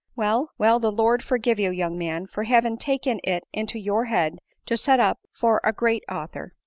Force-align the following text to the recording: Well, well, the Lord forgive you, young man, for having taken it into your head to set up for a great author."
Well, 0.15 0.49
well, 0.57 0.79
the 0.79 0.91
Lord 0.91 1.21
forgive 1.23 1.59
you, 1.59 1.69
young 1.69 1.95
man, 1.95 2.25
for 2.25 2.45
having 2.45 2.79
taken 2.79 3.19
it 3.23 3.43
into 3.53 3.77
your 3.77 4.05
head 4.05 4.39
to 4.65 4.75
set 4.75 4.99
up 4.99 5.19
for 5.31 5.61
a 5.63 5.71
great 5.73 6.03
author." 6.11 6.55